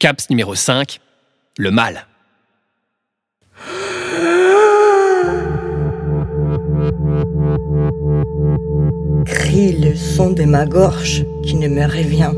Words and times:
CAPS 0.00 0.30
numéro 0.30 0.54
5, 0.54 0.98
le 1.58 1.70
mal. 1.70 2.06
Crie 9.26 9.72
le 9.72 9.94
son 9.94 10.30
de 10.30 10.44
ma 10.44 10.64
gorge 10.64 11.26
qui 11.42 11.56
ne 11.56 11.68
me 11.68 11.82
revient. 11.82 12.32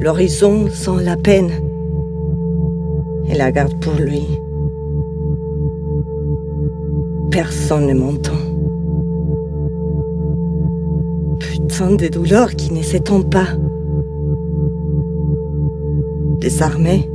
L'horizon 0.00 0.70
sent 0.70 1.02
la 1.02 1.16
peine 1.16 1.50
et 3.26 3.34
la 3.34 3.50
garde 3.50 3.80
pour 3.80 3.94
lui. 3.94 4.28
Personne 7.32 7.88
ne 7.88 7.94
m'entend. 7.94 8.38
Putain 11.40 11.96
de 11.96 12.06
douleur 12.06 12.50
qui 12.54 12.72
ne 12.72 12.82
s'étend 12.82 13.22
pas. 13.22 13.48
Désarmé, 16.48 17.10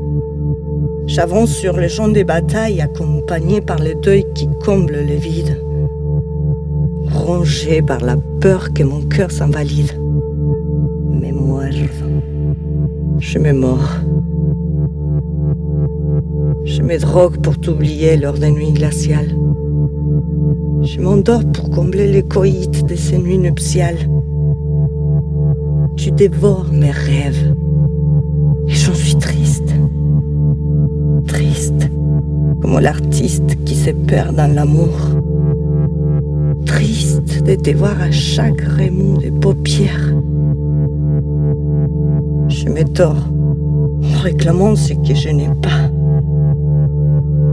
j'avance 1.07 1.49
sur 1.49 1.75
le 1.75 1.87
champ 1.87 2.07
de 2.07 2.21
bataille 2.21 2.81
accompagné 2.81 3.61
par 3.61 3.79
le 3.79 3.95
deuil 3.95 4.25
qui 4.35 4.47
comble 4.63 4.93
le 4.93 5.15
vide. 5.15 5.59
Rongé 7.11 7.81
par 7.81 8.01
la 8.01 8.15
peur 8.15 8.71
que 8.73 8.83
mon 8.83 9.01
cœur 9.01 9.31
s'invalide. 9.31 9.99
Mémoire. 11.09 11.65
Je 13.17 13.39
me 13.39 13.53
mords. 13.53 13.95
Je 16.63 16.83
me 16.83 16.99
drogue 16.99 17.41
pour 17.41 17.57
t'oublier 17.59 18.17
lors 18.17 18.37
des 18.37 18.51
nuits 18.51 18.73
glaciales. 18.73 19.35
Je 20.83 21.01
m'endors 21.01 21.43
pour 21.51 21.71
combler 21.71 22.05
les 22.05 22.21
coïtes 22.21 22.85
de 22.85 22.95
ces 22.95 23.17
nuits 23.17 23.39
nuptiales. 23.39 24.07
Tu 25.97 26.11
dévores 26.11 26.71
mes 26.71 26.91
rêves. 26.91 27.55
L'artiste 32.79 33.63
qui 33.63 33.75
se 33.75 33.91
perd 33.91 34.35
dans 34.35 34.53
l'amour. 34.53 34.97
Triste 36.65 37.43
de 37.43 37.55
te 37.55 37.71
voir 37.71 38.01
à 38.01 38.11
chaque 38.11 38.61
remous 38.61 39.17
de 39.17 39.29
paupières. 39.29 40.13
Je 42.49 42.69
me 42.69 42.83
tords 42.83 43.29
en 44.03 44.19
réclamant 44.21 44.75
ce 44.75 44.93
que 44.93 45.15
je 45.15 45.29
n'ai 45.29 45.49
pas. 45.61 45.89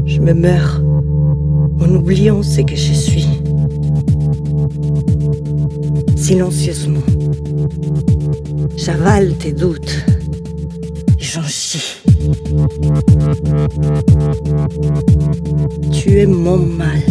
Je 0.05 0.21
me 0.21 0.33
meurs 0.33 0.83
en 1.81 1.95
oubliant 1.95 2.43
ce 2.43 2.63
que 2.63 2.77
je 2.77 2.93
suis. 2.93 3.29
Silencieusement, 6.17 7.07
j'avale 8.77 9.35
tes 9.35 9.53
doutes. 9.53 10.05
Tu 15.93 16.19
es 16.19 16.27
mon 16.27 16.59
mal. 16.59 17.03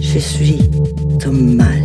Je 0.00 0.18
suis 0.18 0.58
ton 1.18 1.32
mal. 1.32 1.82